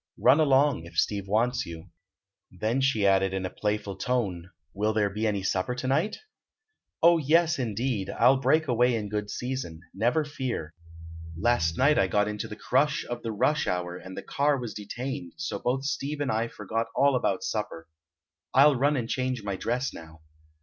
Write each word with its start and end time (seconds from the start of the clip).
Run 0.17 0.39
along, 0.39 0.85
if 0.85 0.97
Steve 0.97 1.27
wants 1.27 1.67
you." 1.67 1.91
Then 2.51 2.81
she 2.81 3.05
added, 3.05 3.35
in 3.35 3.45
a 3.45 3.51
playful 3.51 3.95
tone: 3.97 4.49
"Will 4.73 4.93
there 4.93 5.11
be 5.11 5.27
any 5.27 5.43
supper 5.43 5.75
to 5.75 5.85
night?" 5.87 6.17
"Oh, 7.03 7.19
yes, 7.19 7.59
indeed! 7.59 8.09
I'll 8.09 8.37
break 8.37 8.67
away 8.67 8.95
in 8.95 9.09
good 9.09 9.29
season, 9.29 9.81
never 9.93 10.25
fear. 10.25 10.73
Last 11.37 11.77
night 11.77 11.99
I 11.99 12.07
got 12.07 12.27
into 12.27 12.47
the 12.47 12.55
crush 12.55 13.05
of 13.05 13.21
the 13.21 13.31
'rush 13.31 13.67
hour,' 13.67 13.95
and 13.95 14.17
the 14.17 14.23
car 14.23 14.57
was 14.57 14.73
detained, 14.73 15.33
so 15.37 15.59
both 15.59 15.83
Steve 15.85 16.19
and 16.19 16.31
I 16.31 16.47
forgot 16.47 16.87
all 16.95 17.15
about 17.15 17.43
supper. 17.43 17.87
I'll 18.55 18.75
run 18.75 18.95
and 18.95 19.07
change 19.07 19.43
my 19.43 19.55
dress 19.55 19.93
now." 19.93 20.21